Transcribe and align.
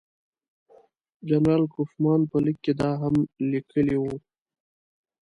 جنرال 1.27 1.63
کوفمان 1.73 2.19
په 2.29 2.37
لیک 2.45 2.57
کې 2.63 2.73
دا 2.79 2.91
هم 3.01 3.15
لیکلي 3.51 3.97
وو. 3.99 4.15